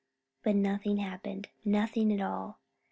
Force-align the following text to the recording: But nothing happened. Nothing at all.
But 0.41 0.55
nothing 0.55 0.97
happened. 0.97 1.49
Nothing 1.63 2.11
at 2.11 2.21
all. 2.25 2.57